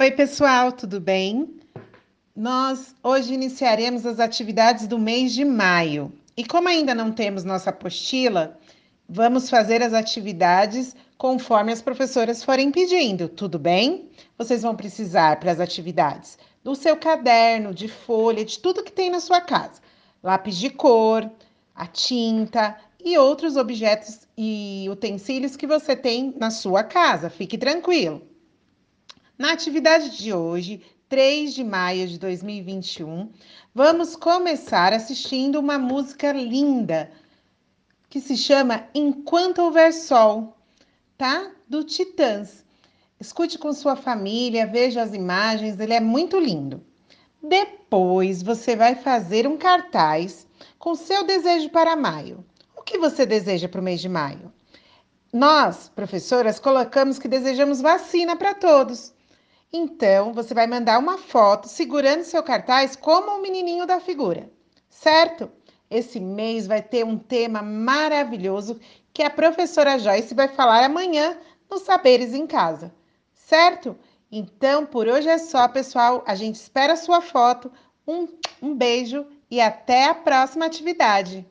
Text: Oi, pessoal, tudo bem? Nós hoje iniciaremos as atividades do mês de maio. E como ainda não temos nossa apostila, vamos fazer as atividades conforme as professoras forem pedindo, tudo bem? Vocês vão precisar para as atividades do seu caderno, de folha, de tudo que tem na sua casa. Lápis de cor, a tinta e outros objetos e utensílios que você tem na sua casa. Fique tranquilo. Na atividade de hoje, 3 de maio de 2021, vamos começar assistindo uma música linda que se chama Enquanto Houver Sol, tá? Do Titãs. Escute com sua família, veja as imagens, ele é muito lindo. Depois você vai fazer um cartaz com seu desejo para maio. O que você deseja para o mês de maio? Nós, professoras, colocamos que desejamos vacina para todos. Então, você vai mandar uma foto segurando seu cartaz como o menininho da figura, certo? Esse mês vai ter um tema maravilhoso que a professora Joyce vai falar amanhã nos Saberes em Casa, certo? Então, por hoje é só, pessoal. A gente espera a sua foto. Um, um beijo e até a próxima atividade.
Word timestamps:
Oi, 0.00 0.10
pessoal, 0.10 0.72
tudo 0.72 0.98
bem? 0.98 1.60
Nós 2.34 2.94
hoje 3.02 3.34
iniciaremos 3.34 4.06
as 4.06 4.18
atividades 4.18 4.86
do 4.86 4.98
mês 4.98 5.34
de 5.34 5.44
maio. 5.44 6.10
E 6.34 6.42
como 6.42 6.68
ainda 6.68 6.94
não 6.94 7.12
temos 7.12 7.44
nossa 7.44 7.68
apostila, 7.68 8.58
vamos 9.06 9.50
fazer 9.50 9.82
as 9.82 9.92
atividades 9.92 10.96
conforme 11.18 11.70
as 11.70 11.82
professoras 11.82 12.42
forem 12.42 12.70
pedindo, 12.70 13.28
tudo 13.28 13.58
bem? 13.58 14.08
Vocês 14.38 14.62
vão 14.62 14.74
precisar 14.74 15.38
para 15.38 15.52
as 15.52 15.60
atividades 15.60 16.38
do 16.64 16.74
seu 16.74 16.96
caderno, 16.96 17.74
de 17.74 17.86
folha, 17.86 18.42
de 18.42 18.58
tudo 18.58 18.82
que 18.82 18.92
tem 18.92 19.10
na 19.10 19.20
sua 19.20 19.42
casa. 19.42 19.82
Lápis 20.22 20.56
de 20.56 20.70
cor, 20.70 21.30
a 21.74 21.86
tinta 21.86 22.74
e 23.04 23.18
outros 23.18 23.54
objetos 23.54 24.20
e 24.34 24.86
utensílios 24.90 25.56
que 25.56 25.66
você 25.66 25.94
tem 25.94 26.34
na 26.38 26.50
sua 26.50 26.82
casa. 26.82 27.28
Fique 27.28 27.58
tranquilo. 27.58 28.29
Na 29.40 29.52
atividade 29.52 30.18
de 30.18 30.34
hoje, 30.34 30.82
3 31.08 31.54
de 31.54 31.64
maio 31.64 32.06
de 32.06 32.18
2021, 32.18 33.32
vamos 33.74 34.14
começar 34.14 34.92
assistindo 34.92 35.58
uma 35.58 35.78
música 35.78 36.30
linda 36.30 37.10
que 38.10 38.20
se 38.20 38.36
chama 38.36 38.86
Enquanto 38.94 39.62
Houver 39.62 39.94
Sol, 39.94 40.54
tá? 41.16 41.52
Do 41.66 41.82
Titãs. 41.82 42.66
Escute 43.18 43.56
com 43.56 43.72
sua 43.72 43.96
família, 43.96 44.66
veja 44.66 45.00
as 45.00 45.14
imagens, 45.14 45.80
ele 45.80 45.94
é 45.94 46.00
muito 46.00 46.38
lindo. 46.38 46.84
Depois 47.42 48.42
você 48.42 48.76
vai 48.76 48.94
fazer 48.94 49.46
um 49.46 49.56
cartaz 49.56 50.46
com 50.78 50.94
seu 50.94 51.24
desejo 51.24 51.70
para 51.70 51.96
maio. 51.96 52.44
O 52.76 52.82
que 52.82 52.98
você 52.98 53.24
deseja 53.24 53.70
para 53.70 53.80
o 53.80 53.84
mês 53.84 54.02
de 54.02 54.08
maio? 54.10 54.52
Nós, 55.32 55.88
professoras, 55.88 56.60
colocamos 56.60 57.18
que 57.18 57.26
desejamos 57.26 57.80
vacina 57.80 58.36
para 58.36 58.52
todos. 58.52 59.14
Então, 59.72 60.32
você 60.32 60.52
vai 60.52 60.66
mandar 60.66 60.98
uma 60.98 61.16
foto 61.16 61.68
segurando 61.68 62.24
seu 62.24 62.42
cartaz 62.42 62.96
como 62.96 63.30
o 63.30 63.40
menininho 63.40 63.86
da 63.86 64.00
figura, 64.00 64.50
certo? 64.88 65.50
Esse 65.88 66.18
mês 66.18 66.66
vai 66.66 66.82
ter 66.82 67.04
um 67.04 67.16
tema 67.16 67.62
maravilhoso 67.62 68.80
que 69.12 69.22
a 69.22 69.30
professora 69.30 69.98
Joyce 69.98 70.34
vai 70.34 70.48
falar 70.48 70.84
amanhã 70.84 71.38
nos 71.70 71.82
Saberes 71.82 72.34
em 72.34 72.46
Casa, 72.46 72.92
certo? 73.32 73.96
Então, 74.30 74.86
por 74.86 75.08
hoje 75.08 75.28
é 75.28 75.38
só, 75.38 75.66
pessoal. 75.66 76.22
A 76.26 76.34
gente 76.34 76.54
espera 76.56 76.92
a 76.92 76.96
sua 76.96 77.20
foto. 77.20 77.70
Um, 78.06 78.28
um 78.62 78.74
beijo 78.74 79.26
e 79.50 79.60
até 79.60 80.06
a 80.06 80.14
próxima 80.14 80.66
atividade. 80.66 81.44